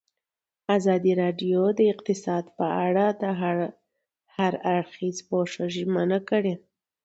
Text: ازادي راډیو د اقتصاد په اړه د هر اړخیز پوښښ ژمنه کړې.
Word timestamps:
ازادي 0.77 1.13
راډیو 1.21 1.61
د 1.79 1.81
اقتصاد 1.93 2.45
په 2.57 2.65
اړه 2.87 3.05
د 3.21 3.23
هر 4.39 4.53
اړخیز 4.75 5.17
پوښښ 5.29 5.51
ژمنه 5.75 6.19
کړې. 6.29 6.53